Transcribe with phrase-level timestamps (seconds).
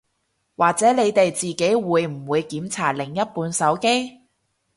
[0.57, 4.21] 或者你哋自己會唔會檢查另一半手機